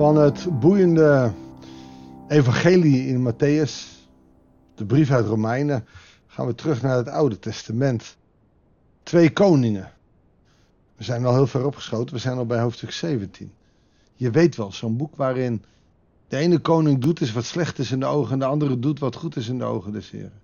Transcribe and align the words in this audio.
van 0.00 0.16
het 0.16 0.60
boeiende 0.60 1.32
evangelie 2.28 3.06
in 3.06 3.32
Matthäus, 3.32 3.72
de 4.74 4.84
brief 4.86 5.10
uit 5.10 5.26
Romeinen, 5.26 5.86
gaan 6.26 6.46
we 6.46 6.54
terug 6.54 6.82
naar 6.82 6.96
het 6.96 7.08
Oude 7.08 7.38
Testament. 7.38 8.16
Twee 9.02 9.32
koningen. 9.32 9.92
We 10.96 11.04
zijn 11.04 11.24
al 11.24 11.34
heel 11.34 11.46
ver 11.46 11.66
opgeschoten, 11.66 12.14
we 12.14 12.20
zijn 12.20 12.38
al 12.38 12.46
bij 12.46 12.60
hoofdstuk 12.60 12.90
17. 12.90 13.52
Je 14.14 14.30
weet 14.30 14.56
wel, 14.56 14.72
zo'n 14.72 14.96
boek 14.96 15.16
waarin 15.16 15.64
de 16.28 16.36
ene 16.36 16.58
koning 16.58 17.00
doet 17.00 17.20
is 17.20 17.32
wat 17.32 17.44
slecht 17.44 17.78
is 17.78 17.90
in 17.90 18.00
de 18.00 18.06
ogen 18.06 18.32
en 18.32 18.38
de 18.38 18.44
andere 18.44 18.78
doet 18.78 18.98
wat 18.98 19.16
goed 19.16 19.36
is 19.36 19.48
in 19.48 19.58
de 19.58 19.64
ogen 19.64 19.92
des 19.92 20.10
Heren. 20.10 20.40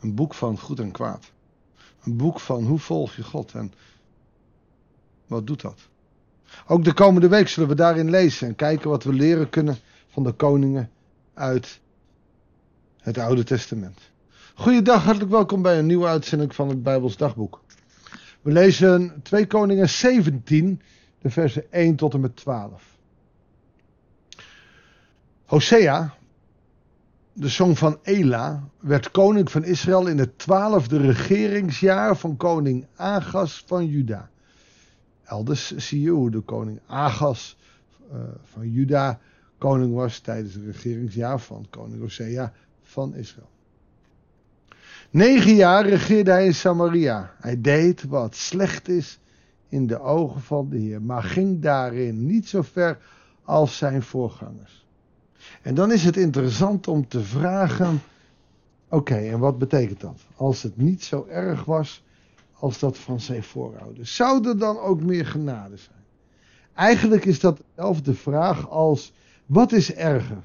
Een 0.00 0.14
boek 0.14 0.34
van 0.34 0.58
goed 0.58 0.80
en 0.80 0.90
kwaad. 0.90 1.32
Een 2.02 2.16
boek 2.16 2.40
van 2.40 2.64
hoe 2.64 2.78
volg 2.78 3.16
je 3.16 3.22
God 3.22 3.52
en 3.52 3.72
wat 5.26 5.46
doet 5.46 5.60
dat? 5.60 5.88
Ook 6.66 6.84
de 6.84 6.92
komende 6.92 7.28
week 7.28 7.48
zullen 7.48 7.68
we 7.68 7.74
daarin 7.74 8.10
lezen 8.10 8.48
en 8.48 8.54
kijken 8.54 8.90
wat 8.90 9.04
we 9.04 9.12
leren 9.12 9.50
kunnen 9.50 9.76
van 10.08 10.22
de 10.22 10.32
koningen 10.32 10.90
uit 11.34 11.80
het 13.00 13.18
Oude 13.18 13.44
Testament. 13.44 14.00
Goeiedag, 14.54 15.04
hartelijk 15.04 15.30
welkom 15.30 15.62
bij 15.62 15.78
een 15.78 15.86
nieuwe 15.86 16.06
uitzending 16.06 16.54
van 16.54 16.68
het 16.68 16.82
Bijbels 16.82 17.16
Dagboek. 17.16 17.60
We 18.42 18.52
lezen 18.52 19.20
2 19.22 19.46
Koningen 19.46 19.88
17, 19.88 20.80
de 21.18 21.30
versen 21.30 21.72
1 21.72 21.96
tot 21.96 22.14
en 22.14 22.20
met 22.20 22.36
12. 22.36 22.96
Hosea, 25.44 26.14
de 27.32 27.48
zoon 27.48 27.76
van 27.76 27.98
Ela, 28.02 28.68
werd 28.80 29.10
koning 29.10 29.50
van 29.50 29.64
Israël 29.64 30.06
in 30.06 30.18
het 30.18 30.38
twaalfde 30.38 30.98
regeringsjaar 30.98 32.16
van 32.16 32.36
koning 32.36 32.86
Agas 32.96 33.64
van 33.66 33.86
Juda. 33.86 34.30
Elders 35.24 35.76
zie 35.76 36.00
je 36.00 36.10
hoe 36.10 36.30
de 36.30 36.40
koning 36.40 36.80
Agas 36.86 37.56
uh, 38.12 38.18
van 38.42 38.70
Juda 38.70 39.20
koning 39.58 39.94
was 39.94 40.18
tijdens 40.18 40.54
het 40.54 40.64
regeringsjaar 40.64 41.40
van 41.40 41.66
koning 41.70 42.00
Hosea 42.00 42.52
van 42.82 43.14
Israël. 43.14 43.48
Negen 45.10 45.54
jaar 45.54 45.88
regeerde 45.88 46.30
hij 46.30 46.46
in 46.46 46.54
Samaria. 46.54 47.34
Hij 47.40 47.60
deed 47.60 48.04
wat 48.04 48.34
slecht 48.34 48.88
is 48.88 49.18
in 49.68 49.86
de 49.86 50.00
ogen 50.00 50.40
van 50.40 50.68
de 50.68 50.78
Heer, 50.78 51.02
maar 51.02 51.22
ging 51.22 51.60
daarin 51.62 52.26
niet 52.26 52.48
zo 52.48 52.62
ver 52.62 52.98
als 53.44 53.76
zijn 53.76 54.02
voorgangers. 54.02 54.86
En 55.62 55.74
dan 55.74 55.92
is 55.92 56.04
het 56.04 56.16
interessant 56.16 56.88
om 56.88 57.08
te 57.08 57.20
vragen: 57.20 58.02
oké, 58.88 59.16
en 59.16 59.38
wat 59.38 59.58
betekent 59.58 60.00
dat? 60.00 60.20
Als 60.36 60.62
het 60.62 60.76
niet 60.76 61.04
zo 61.04 61.26
erg 61.28 61.64
was 61.64 62.04
als 62.58 62.78
dat 62.78 62.98
van 62.98 63.20
zijn 63.20 63.42
voorouders. 63.42 64.14
Zou 64.14 64.48
er 64.48 64.58
dan 64.58 64.78
ook 64.78 65.02
meer 65.02 65.26
genade 65.26 65.76
zijn? 65.76 66.04
Eigenlijk 66.74 67.24
is 67.24 67.40
dat 67.40 67.60
dezelfde 67.74 68.14
vraag 68.14 68.68
als: 68.68 69.12
wat 69.46 69.72
is 69.72 69.94
erger? 69.94 70.44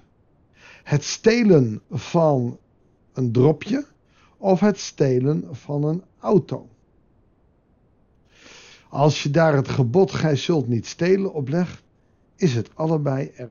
Het 0.83 1.03
stelen 1.03 1.81
van 1.89 2.57
een 3.13 3.31
dropje 3.31 3.85
of 4.37 4.59
het 4.59 4.80
stelen 4.80 5.47
van 5.52 5.83
een 5.83 6.03
auto? 6.19 6.67
Als 8.89 9.23
je 9.23 9.30
daar 9.30 9.55
het 9.55 9.67
gebod 9.67 10.11
gij 10.11 10.35
zult 10.35 10.67
niet 10.67 10.87
stelen 10.87 11.33
op 11.33 11.47
legt, 11.47 11.83
is 12.35 12.55
het 12.55 12.69
allebei 12.73 13.31
er. 13.35 13.49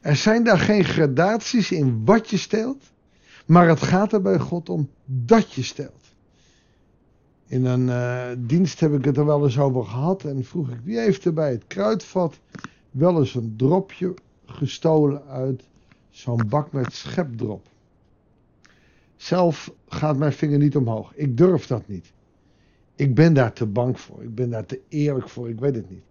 Er 0.00 0.16
zijn 0.16 0.44
daar 0.44 0.58
geen 0.58 0.84
gradaties 0.84 1.70
in 1.70 2.04
wat 2.04 2.30
je 2.30 2.36
steelt, 2.36 2.92
maar 3.46 3.68
het 3.68 3.82
gaat 3.82 4.12
er 4.12 4.22
bij 4.22 4.38
God 4.38 4.68
om 4.68 4.90
dat 5.04 5.52
je 5.52 5.62
steelt. 5.62 6.05
In 7.46 7.64
een 7.64 7.86
uh, 7.86 8.46
dienst 8.46 8.80
heb 8.80 8.92
ik 8.92 9.04
het 9.04 9.16
er 9.16 9.26
wel 9.26 9.44
eens 9.44 9.58
over 9.58 9.84
gehad 9.84 10.24
en 10.24 10.44
vroeg 10.44 10.70
ik 10.70 10.78
wie 10.84 10.98
heeft 10.98 11.24
er 11.24 11.32
bij 11.32 11.50
het 11.50 11.66
kruidvat 11.66 12.40
wel 12.90 13.18
eens 13.18 13.34
een 13.34 13.54
dropje 13.56 14.14
gestolen 14.46 15.26
uit 15.26 15.62
zo'n 16.10 16.42
bak 16.48 16.72
met 16.72 16.92
schepdrop. 16.92 17.66
Zelf 19.16 19.72
gaat 19.88 20.16
mijn 20.16 20.32
vinger 20.32 20.58
niet 20.58 20.76
omhoog. 20.76 21.14
Ik 21.14 21.36
durf 21.36 21.66
dat 21.66 21.88
niet. 21.88 22.12
Ik 22.94 23.14
ben 23.14 23.34
daar 23.34 23.52
te 23.52 23.66
bang 23.66 24.00
voor. 24.00 24.22
Ik 24.22 24.34
ben 24.34 24.50
daar 24.50 24.66
te 24.66 24.80
eerlijk 24.88 25.28
voor. 25.28 25.48
Ik 25.48 25.60
weet 25.60 25.74
het 25.74 25.90
niet. 25.90 26.04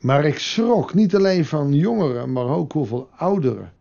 Maar 0.00 0.24
ik 0.24 0.38
schrok 0.38 0.94
niet 0.94 1.14
alleen 1.14 1.44
van 1.44 1.74
jongeren, 1.74 2.32
maar 2.32 2.46
ook 2.46 2.72
hoeveel 2.72 3.08
ouderen 3.16 3.72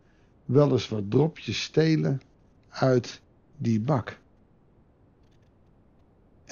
wel 0.45 0.71
eens 0.71 0.89
wat 0.89 1.11
dropjes 1.11 1.61
stelen 1.61 2.21
uit 2.69 3.21
die 3.57 3.79
bak. 3.79 4.19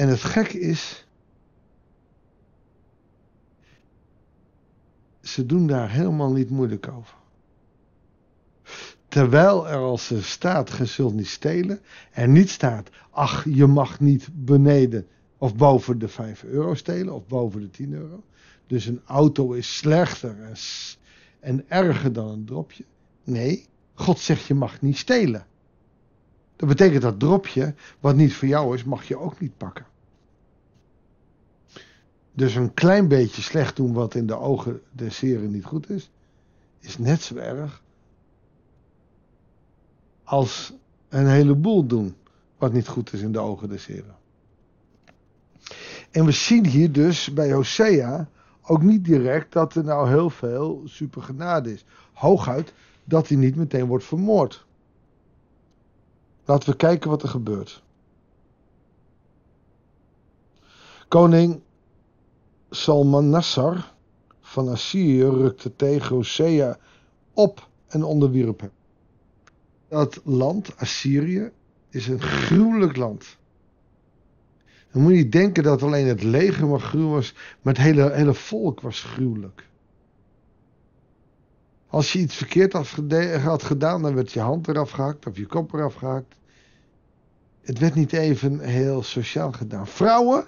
En 0.01 0.07
het 0.07 0.21
gek 0.23 0.53
is, 0.53 1.05
ze 5.21 5.45
doen 5.45 5.67
daar 5.67 5.91
helemaal 5.91 6.31
niet 6.31 6.49
moeilijk 6.49 6.87
over. 6.87 7.15
Terwijl 9.07 9.69
er 9.69 9.77
als 9.77 10.09
er 10.09 10.23
staat, 10.23 10.71
je 10.71 10.85
zult 10.85 11.13
niet 11.13 11.27
stelen, 11.27 11.79
er 12.11 12.27
niet 12.27 12.49
staat, 12.49 12.89
ach, 13.09 13.45
je 13.49 13.65
mag 13.65 13.99
niet 13.99 14.27
beneden 14.31 15.07
of 15.37 15.55
boven 15.55 15.99
de 15.99 16.07
5 16.07 16.43
euro 16.43 16.73
stelen 16.73 17.13
of 17.13 17.27
boven 17.27 17.61
de 17.61 17.69
10 17.69 17.93
euro. 17.93 18.23
Dus 18.67 18.85
een 18.85 19.01
auto 19.05 19.51
is 19.51 19.77
slechter 19.77 20.43
en, 20.43 20.55
en 21.39 21.69
erger 21.69 22.13
dan 22.13 22.27
een 22.27 22.45
dropje. 22.45 22.85
Nee, 23.23 23.65
God 23.93 24.19
zegt 24.19 24.45
je 24.45 24.53
mag 24.53 24.81
niet 24.81 24.97
stelen. 24.97 25.45
Dat 26.55 26.69
betekent 26.69 27.01
dat 27.01 27.19
dropje, 27.19 27.73
wat 27.99 28.15
niet 28.15 28.33
voor 28.33 28.47
jou 28.47 28.75
is, 28.75 28.83
mag 28.83 29.07
je 29.07 29.17
ook 29.17 29.39
niet 29.39 29.57
pakken. 29.57 29.89
Dus 32.33 32.55
een 32.55 32.73
klein 32.73 33.07
beetje 33.07 33.41
slecht 33.41 33.75
doen 33.75 33.93
wat 33.93 34.15
in 34.15 34.27
de 34.27 34.37
ogen 34.37 34.81
des 34.91 35.19
heren 35.19 35.51
niet 35.51 35.65
goed 35.65 35.89
is, 35.89 36.11
is 36.79 36.97
net 36.97 37.21
zo 37.21 37.35
erg 37.35 37.81
als 40.23 40.73
een 41.09 41.27
heleboel 41.27 41.85
doen 41.85 42.15
wat 42.57 42.73
niet 42.73 42.87
goed 42.87 43.13
is 43.13 43.21
in 43.21 43.31
de 43.31 43.39
ogen 43.39 43.69
des 43.69 43.85
heren. 43.85 44.15
En 46.11 46.25
we 46.25 46.31
zien 46.31 46.65
hier 46.65 46.91
dus 46.91 47.33
bij 47.33 47.51
Hosea 47.51 48.29
ook 48.61 48.81
niet 48.81 49.05
direct 49.05 49.53
dat 49.53 49.75
er 49.75 49.83
nou 49.83 50.09
heel 50.09 50.29
veel 50.29 50.81
supergenade 50.85 51.73
is. 51.73 51.85
Hooguit 52.13 52.73
dat 53.03 53.27
hij 53.27 53.37
niet 53.37 53.55
meteen 53.55 53.85
wordt 53.85 54.03
vermoord. 54.03 54.65
Laten 56.45 56.69
we 56.69 56.75
kijken 56.75 57.09
wat 57.09 57.23
er 57.23 57.29
gebeurt. 57.29 57.83
Koning 61.07 61.61
Salmanassar 62.73 63.93
van 64.41 64.67
Assyrië 64.67 65.23
rukte 65.23 65.75
tegen 65.75 66.15
Hosea 66.15 66.77
op 67.33 67.69
en 67.87 68.03
onderwierp 68.03 68.59
hem. 68.59 68.71
Dat 69.87 70.21
land, 70.23 70.77
Assyrië, 70.77 71.51
is 71.89 72.07
een 72.07 72.21
gruwelijk 72.21 72.95
land. 72.95 73.37
Dan 74.91 75.01
moet 75.01 75.11
je 75.11 75.17
niet 75.17 75.31
denken 75.31 75.63
dat 75.63 75.83
alleen 75.83 76.07
het 76.07 76.23
leger 76.23 76.67
maar 76.67 76.79
gruwelijk 76.79 77.15
was, 77.15 77.33
maar 77.61 77.73
het 77.73 77.83
hele, 77.83 78.11
hele 78.11 78.33
volk 78.33 78.81
was 78.81 79.01
gruwelijk. 79.01 79.69
Als 81.87 82.13
je 82.13 82.19
iets 82.19 82.35
verkeerd 82.35 82.73
had 83.43 83.63
gedaan, 83.63 84.01
dan 84.01 84.15
werd 84.15 84.31
je 84.31 84.39
hand 84.39 84.67
eraf 84.67 84.91
gehakt 84.91 85.27
of 85.27 85.37
je 85.37 85.45
kop 85.45 85.73
eraf 85.73 85.93
gehakt. 85.93 86.35
Het 87.61 87.79
werd 87.79 87.95
niet 87.95 88.13
even 88.13 88.59
heel 88.59 89.03
sociaal 89.03 89.51
gedaan. 89.51 89.87
Vrouwen, 89.87 90.47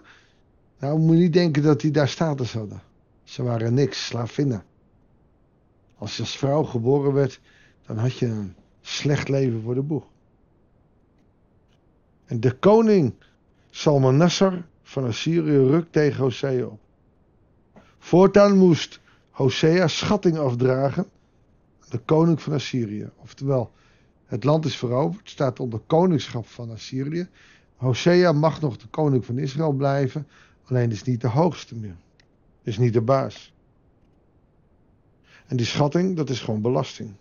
nou 0.83 0.99
moet 0.99 1.15
je 1.15 1.21
niet 1.21 1.33
denken 1.33 1.63
dat 1.63 1.81
die 1.81 1.91
daar 1.91 2.07
status 2.07 2.53
hadden. 2.53 2.81
Ze 3.23 3.43
waren 3.43 3.73
niks, 3.73 4.05
slavinnen. 4.05 4.63
Als 5.97 6.15
je 6.15 6.21
als 6.21 6.37
vrouw 6.37 6.63
geboren 6.63 7.13
werd, 7.13 7.39
dan 7.85 7.97
had 7.97 8.17
je 8.17 8.25
een 8.25 8.55
slecht 8.81 9.29
leven 9.29 9.61
voor 9.61 9.73
de 9.73 9.81
boeg. 9.81 10.03
En 12.25 12.39
de 12.39 12.51
koning 12.51 13.13
Salmanassar 13.69 14.65
van 14.81 15.05
Assyrië 15.05 15.57
rukt 15.57 15.91
tegen 15.91 16.23
Hosea 16.23 16.65
op. 16.65 16.79
Voortaan 17.97 18.57
moest 18.57 18.99
Hosea 19.29 19.87
schatting 19.87 20.37
afdragen 20.37 21.03
aan 21.79 21.89
de 21.89 21.99
koning 22.05 22.41
van 22.41 22.53
Assyrië. 22.53 23.09
Oftewel, 23.15 23.71
het 24.25 24.43
land 24.43 24.65
is 24.65 24.77
veroverd, 24.77 25.29
staat 25.29 25.59
onder 25.59 25.79
koningschap 25.79 26.47
van 26.47 26.71
Assyrië. 26.71 27.27
Hosea 27.75 28.31
mag 28.31 28.61
nog 28.61 28.77
de 28.77 28.87
koning 28.87 29.25
van 29.25 29.37
Israël 29.37 29.71
blijven, 29.71 30.27
alleen 30.73 30.91
is 30.91 31.03
niet 31.03 31.21
de 31.21 31.27
hoogste 31.27 31.75
meer. 31.75 31.95
Is 32.63 32.77
niet 32.77 32.93
de 32.93 33.01
baas. 33.01 33.53
En 35.47 35.57
die 35.57 35.65
schatting, 35.65 36.15
dat 36.15 36.29
is 36.29 36.39
gewoon 36.39 36.61
belasting. 36.61 37.13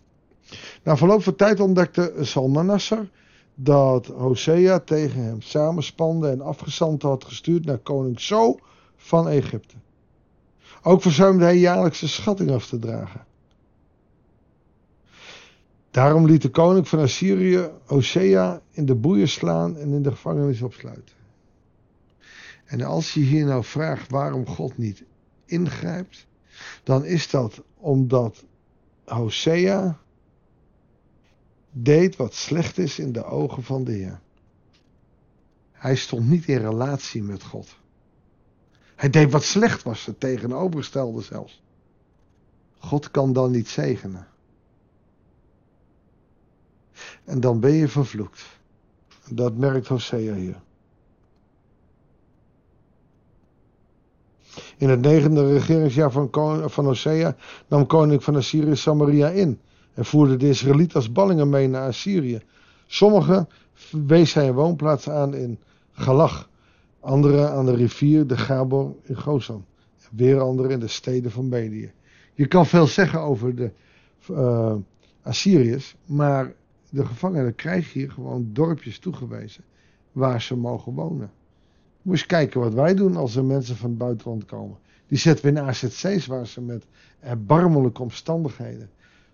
Na 0.82 0.96
verloop 0.96 1.22
van 1.22 1.36
tijd 1.36 1.60
ontdekte 1.60 2.14
Salmanassar 2.20 3.08
dat 3.54 4.06
Hosea 4.06 4.78
tegen 4.78 5.24
hem 5.24 5.40
samenspande 5.40 6.28
en 6.28 6.40
afgezant 6.40 7.02
had 7.02 7.24
gestuurd 7.24 7.64
naar 7.64 7.78
koning 7.78 8.20
So 8.20 8.58
van 8.96 9.28
Egypte. 9.28 9.74
Ook 10.82 11.02
verzuimde 11.02 11.44
hij 11.44 11.58
jaarlijks 11.58 12.00
de 12.00 12.06
schatting 12.06 12.50
af 12.50 12.66
te 12.66 12.78
dragen. 12.78 13.26
Daarom 15.90 16.26
liet 16.26 16.42
de 16.42 16.50
koning 16.50 16.88
van 16.88 16.98
Assyrië 16.98 17.70
Hosea 17.86 18.60
in 18.70 18.86
de 18.86 18.94
boeien 18.94 19.28
slaan 19.28 19.76
en 19.76 19.92
in 19.92 20.02
de 20.02 20.10
gevangenis 20.10 20.62
opsluiten. 20.62 21.21
En 22.72 22.82
als 22.82 23.14
je 23.14 23.20
hier 23.20 23.44
nou 23.44 23.64
vraagt 23.64 24.10
waarom 24.10 24.46
God 24.46 24.78
niet 24.78 25.04
ingrijpt, 25.44 26.26
dan 26.82 27.04
is 27.04 27.30
dat 27.30 27.62
omdat 27.76 28.44
Hosea 29.04 29.98
deed 31.70 32.16
wat 32.16 32.34
slecht 32.34 32.78
is 32.78 32.98
in 32.98 33.12
de 33.12 33.24
ogen 33.24 33.62
van 33.62 33.84
de 33.84 33.92
Heer. 33.92 34.20
Hij 35.72 35.96
stond 35.96 36.28
niet 36.28 36.48
in 36.48 36.56
relatie 36.56 37.22
met 37.22 37.42
God. 37.42 37.76
Hij 38.94 39.10
deed 39.10 39.30
wat 39.30 39.44
slecht 39.44 39.82
was, 39.82 40.06
het 40.06 40.20
tegenovergestelde 40.20 41.22
zelfs. 41.22 41.62
God 42.78 43.10
kan 43.10 43.32
dan 43.32 43.50
niet 43.50 43.68
zegenen. 43.68 44.26
En 47.24 47.40
dan 47.40 47.60
ben 47.60 47.72
je 47.72 47.88
vervloekt. 47.88 48.42
Dat 49.30 49.56
merkt 49.56 49.88
Hosea 49.88 50.34
hier. 50.34 50.60
In 54.82 54.88
het 54.88 55.00
negende 55.00 55.52
regeringsjaar 55.52 56.12
van, 56.12 56.28
van 56.70 56.84
Hosea 56.84 57.36
nam 57.68 57.86
koning 57.86 58.24
van 58.24 58.36
Assyrië 58.36 58.76
Samaria 58.76 59.28
in 59.28 59.58
en 59.94 60.04
voerde 60.04 60.36
de 60.36 60.48
Israëlieten 60.48 60.96
als 60.96 61.12
ballingen 61.12 61.48
mee 61.48 61.68
naar 61.68 61.86
Assyrië. 61.86 62.40
Sommigen 62.86 63.48
wees 64.06 64.34
hij 64.34 64.48
een 64.48 64.54
woonplaats 64.54 65.08
aan 65.08 65.34
in 65.34 65.58
Galach, 65.92 66.48
anderen 67.00 67.50
aan 67.50 67.66
de 67.66 67.74
rivier 67.74 68.26
de 68.26 68.36
Gabor 68.36 68.94
in 69.02 69.16
Gozan, 69.16 69.64
en 70.00 70.16
weer 70.16 70.40
anderen 70.40 70.70
in 70.70 70.80
de 70.80 70.88
steden 70.88 71.30
van 71.30 71.48
Medië. 71.48 71.92
Je 72.34 72.46
kan 72.46 72.66
veel 72.66 72.86
zeggen 72.86 73.20
over 73.20 73.54
de 73.54 73.70
uh, 74.30 74.74
Assyriërs, 75.22 75.96
maar 76.04 76.52
de 76.90 77.06
gevangenen 77.06 77.54
krijgen 77.54 78.00
hier 78.00 78.10
gewoon 78.10 78.50
dorpjes 78.52 78.98
toegewezen 78.98 79.64
waar 80.12 80.42
ze 80.42 80.56
mogen 80.56 80.92
wonen. 80.94 81.30
Moet 82.02 82.14
eens 82.14 82.26
kijken 82.26 82.60
wat 82.60 82.74
wij 82.74 82.94
doen 82.94 83.16
als 83.16 83.36
er 83.36 83.44
mensen 83.44 83.76
van 83.76 83.88
het 83.88 83.98
buitenland 83.98 84.44
komen. 84.44 84.78
Die 85.06 85.18
zetten 85.18 85.44
we 85.44 85.50
in 85.50 85.66
AZC's 85.66 86.26
waar 86.26 86.46
ze 86.46 86.60
met 86.60 86.84
erbarmelijke 87.20 88.02
omstandigheden 88.02 88.90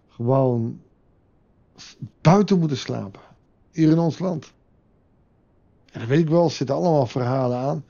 gewoon 0.09 0.81
buiten 2.20 2.59
moeten 2.59 2.76
slapen. 2.76 3.20
Hier 3.70 3.91
in 3.91 3.99
ons 3.99 4.19
land. 4.19 4.53
En 5.93 6.00
dat 6.00 6.09
weet 6.09 6.19
ik 6.20 6.29
wel, 6.29 6.44
er 6.44 6.50
zitten 6.50 6.76
allemaal 6.76 7.06
verhalen 7.06 7.59
aan. 7.59 7.85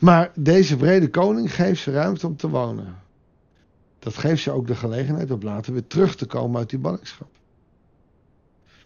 Maar 0.00 0.32
deze 0.34 0.76
brede 0.76 1.10
koning 1.10 1.54
geeft 1.54 1.82
ze 1.82 1.90
ruimte 1.90 2.26
om 2.26 2.36
te 2.36 2.48
wonen. 2.48 3.02
Dat 3.98 4.16
geeft 4.16 4.42
ze 4.42 4.50
ook 4.50 4.66
de 4.66 4.74
gelegenheid 4.74 5.30
om 5.30 5.42
later 5.42 5.72
weer 5.72 5.86
terug 5.86 6.16
te 6.16 6.26
komen 6.26 6.58
uit 6.58 6.70
die 6.70 6.78
ballingschap. 6.78 7.30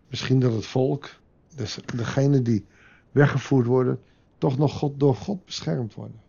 Misschien 0.08 0.40
dat 0.40 0.52
het 0.52 0.66
volk, 0.66 1.10
dus 1.54 1.78
degene 1.94 2.42
die 2.42 2.64
weggevoerd 3.10 3.66
worden, 3.66 4.00
toch 4.38 4.58
nog 4.58 4.78
God, 4.78 5.00
door 5.00 5.14
God 5.14 5.44
beschermd 5.44 5.94
worden. 5.94 6.20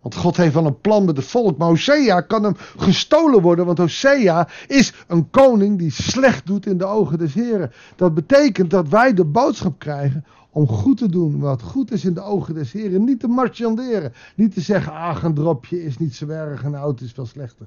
Want 0.00 0.14
God 0.14 0.36
heeft 0.36 0.54
wel 0.54 0.66
een 0.66 0.80
plan 0.80 1.04
met 1.04 1.16
het 1.16 1.26
volk. 1.26 1.58
Maar 1.58 1.68
Hosea 1.68 2.20
kan 2.20 2.42
hem 2.44 2.54
gestolen 2.56 3.42
worden. 3.42 3.66
Want 3.66 3.78
Hosea 3.78 4.48
is 4.66 4.92
een 5.06 5.30
koning 5.30 5.78
die 5.78 5.90
slecht 5.90 6.46
doet 6.46 6.66
in 6.66 6.78
de 6.78 6.84
ogen 6.84 7.18
des 7.18 7.34
Heren. 7.34 7.72
Dat 7.96 8.14
betekent 8.14 8.70
dat 8.70 8.88
wij 8.88 9.14
de 9.14 9.24
boodschap 9.24 9.78
krijgen 9.78 10.24
om 10.50 10.68
goed 10.68 10.96
te 10.96 11.08
doen 11.08 11.38
wat 11.38 11.62
goed 11.62 11.92
is 11.92 12.04
in 12.04 12.14
de 12.14 12.22
ogen 12.22 12.54
des 12.54 12.72
Heren. 12.72 13.04
Niet 13.04 13.20
te 13.20 13.28
marchanderen. 13.28 14.12
Niet 14.36 14.54
te 14.54 14.60
zeggen, 14.60 14.92
ach 14.92 15.22
een 15.22 15.34
dropje 15.34 15.84
is 15.84 15.98
niet 15.98 16.14
zo 16.14 16.28
erg 16.28 16.62
en 16.62 16.74
oud 16.74 17.00
is 17.00 17.12
veel 17.12 17.26
slechter. 17.26 17.66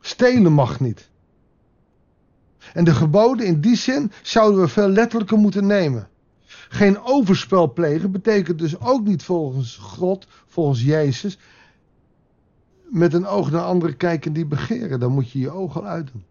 Stelen 0.00 0.52
mag 0.52 0.80
niet. 0.80 1.10
En 2.74 2.84
de 2.84 2.94
geboden 2.94 3.46
in 3.46 3.60
die 3.60 3.76
zin 3.76 4.12
zouden 4.22 4.60
we 4.60 4.68
veel 4.68 4.88
letterlijker 4.88 5.38
moeten 5.38 5.66
nemen. 5.66 6.08
Geen 6.68 7.02
overspel 7.02 7.72
plegen 7.72 8.10
betekent 8.10 8.58
dus 8.58 8.80
ook 8.80 9.04
niet 9.04 9.22
volgens 9.22 9.76
God, 9.76 10.26
volgens 10.46 10.82
Jezus, 10.82 11.38
met 12.88 13.14
een 13.14 13.26
oog 13.26 13.50
naar 13.50 13.62
anderen 13.62 13.96
kijken 13.96 14.32
die 14.32 14.46
begeren. 14.46 15.00
Dan 15.00 15.12
moet 15.12 15.30
je 15.30 15.38
je 15.38 15.50
ogen 15.50 15.84
uitdoen. 15.84 16.24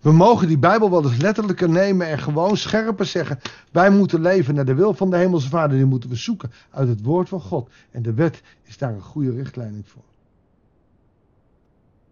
We 0.00 0.12
mogen 0.12 0.48
die 0.48 0.58
Bijbel 0.58 0.90
wel 0.90 1.04
eens 1.04 1.16
letterlijker 1.16 1.68
nemen 1.68 2.06
en 2.06 2.18
gewoon 2.18 2.56
scherper 2.56 3.06
zeggen. 3.06 3.38
Wij 3.70 3.90
moeten 3.90 4.20
leven 4.20 4.54
naar 4.54 4.64
de 4.64 4.74
wil 4.74 4.94
van 4.94 5.10
de 5.10 5.16
Hemelse 5.16 5.48
Vader. 5.48 5.76
Die 5.76 5.86
moeten 5.86 6.10
we 6.10 6.16
zoeken 6.16 6.52
uit 6.70 6.88
het 6.88 7.02
woord 7.02 7.28
van 7.28 7.40
God. 7.40 7.70
En 7.90 8.02
de 8.02 8.14
wet 8.14 8.42
is 8.62 8.78
daar 8.78 8.92
een 8.92 9.02
goede 9.02 9.32
richtlijning 9.32 9.88
voor. 9.88 10.02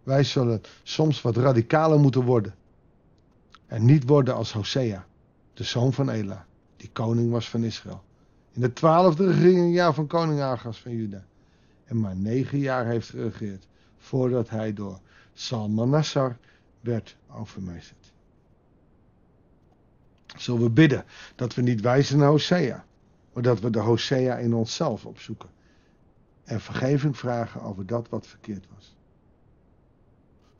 Wij 0.02 0.24
zullen 0.24 0.60
soms 0.82 1.22
wat 1.22 1.36
radicaler 1.36 2.00
moeten 2.00 2.24
worden. 2.24 2.54
En 3.66 3.84
niet 3.84 4.08
worden 4.08 4.34
als 4.34 4.52
Hosea, 4.52 5.06
de 5.54 5.64
zoon 5.64 5.92
van 5.92 6.10
Ela 6.10 6.46
die 6.80 6.90
koning 6.92 7.30
was 7.30 7.48
van 7.50 7.64
Israël. 7.64 8.02
In 8.52 8.62
het 8.62 8.74
twaalfde 8.74 9.26
regeringsjaar 9.26 9.94
van 9.94 10.06
koning 10.06 10.40
Agas 10.40 10.80
van 10.80 10.92
Juda. 10.92 11.24
En 11.84 12.00
maar 12.00 12.16
negen 12.16 12.58
jaar 12.58 12.86
heeft 12.86 13.08
geregeerd 13.08 13.66
voordat 13.98 14.50
hij 14.50 14.72
door 14.72 15.00
Salmanassar 15.34 16.36
werd 16.80 17.16
overmeesterd. 17.30 18.12
Zullen 20.36 20.62
we 20.62 20.70
bidden 20.70 21.04
dat 21.34 21.54
we 21.54 21.62
niet 21.62 21.80
wijzen 21.80 22.18
naar 22.18 22.28
Hosea, 22.28 22.84
maar 23.32 23.42
dat 23.42 23.60
we 23.60 23.70
de 23.70 23.78
Hosea 23.78 24.36
in 24.36 24.54
onszelf 24.54 25.06
opzoeken. 25.06 25.48
En 26.44 26.60
vergeving 26.60 27.18
vragen 27.18 27.62
over 27.62 27.86
dat 27.86 28.08
wat 28.08 28.26
verkeerd 28.26 28.66
was. 28.74 28.94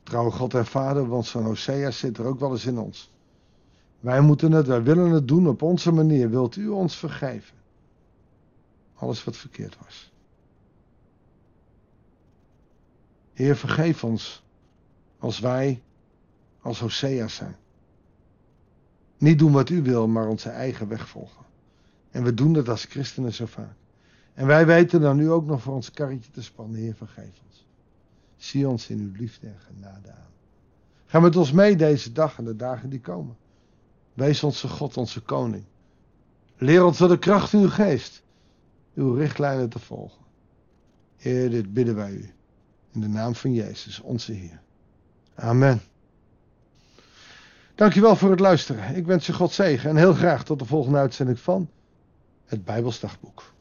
Trouwe 0.03 0.31
God 0.31 0.53
en 0.53 0.65
Vader, 0.65 1.07
want 1.07 1.25
zo'n 1.25 1.43
Hosea 1.43 1.91
zit 1.91 2.17
er 2.17 2.25
ook 2.25 2.39
wel 2.39 2.51
eens 2.51 2.65
in 2.65 2.77
ons. 2.77 3.11
Wij 4.01 4.21
moeten 4.21 4.51
het, 4.51 4.67
wij 4.67 4.83
willen 4.83 5.11
het 5.11 5.27
doen 5.27 5.47
op 5.47 5.61
onze 5.61 5.91
manier. 5.91 6.29
Wilt 6.29 6.55
u 6.55 6.67
ons 6.67 6.95
vergeven? 6.95 7.55
Alles 8.93 9.23
wat 9.23 9.37
verkeerd 9.37 9.77
was. 9.83 10.11
Heer, 13.33 13.55
vergeef 13.55 14.03
ons 14.03 14.43
als 15.19 15.39
wij 15.39 15.81
als 16.61 16.79
Hosea's 16.79 17.35
zijn. 17.35 17.55
Niet 19.17 19.39
doen 19.39 19.51
wat 19.51 19.69
u 19.69 19.81
wil, 19.81 20.07
maar 20.07 20.27
onze 20.27 20.49
eigen 20.49 20.87
weg 20.87 21.07
volgen. 21.07 21.45
En 22.11 22.23
we 22.23 22.33
doen 22.33 22.53
dat 22.53 22.69
als 22.69 22.85
christenen 22.85 23.33
zo 23.33 23.45
vaak. 23.45 23.75
En 24.33 24.47
wij 24.47 24.65
weten 24.65 25.01
dan 25.01 25.15
nu 25.15 25.31
ook 25.31 25.45
nog 25.45 25.61
voor 25.61 25.73
ons 25.73 25.91
karretje 25.91 26.31
te 26.31 26.43
spannen. 26.43 26.79
Heer, 26.79 26.95
vergeef 26.95 27.41
ons. 27.47 27.65
Zie 28.37 28.67
ons 28.67 28.89
in 28.89 28.99
uw 28.99 29.11
liefde 29.17 29.47
en 29.47 29.59
genade 29.59 30.11
aan. 30.11 30.31
Ga 31.05 31.19
met 31.19 31.35
ons 31.35 31.51
mee 31.51 31.75
deze 31.75 32.11
dag 32.11 32.37
en 32.37 32.45
de 32.45 32.55
dagen 32.55 32.89
die 32.89 33.01
komen. 33.01 33.35
Wees 34.13 34.43
onze 34.43 34.67
God, 34.67 34.97
onze 34.97 35.21
koning. 35.21 35.63
Leer 36.57 36.85
ons 36.85 36.97
door 36.97 37.07
de 37.07 37.19
kracht 37.19 37.53
uw 37.53 37.69
geest 37.69 38.21
uw 38.95 39.13
richtlijnen 39.13 39.69
te 39.69 39.79
volgen. 39.79 40.21
Heer, 41.17 41.49
dit 41.49 41.73
bidden 41.73 41.95
wij 41.95 42.11
u. 42.11 42.33
In 42.91 43.01
de 43.01 43.07
naam 43.07 43.35
van 43.35 43.53
Jezus, 43.53 43.99
onze 43.99 44.31
Heer. 44.31 44.61
Amen. 45.35 45.81
Dankjewel 47.75 48.15
voor 48.15 48.29
het 48.29 48.39
luisteren. 48.39 48.95
Ik 48.95 49.05
wens 49.05 49.25
je 49.25 49.33
God 49.33 49.51
zegen 49.51 49.89
en 49.89 49.95
heel 49.95 50.13
graag 50.13 50.43
tot 50.43 50.59
de 50.59 50.65
volgende 50.65 50.97
uitzending 50.97 51.39
van 51.39 51.69
het 52.45 52.65
Bijbelsdagboek. 52.65 53.53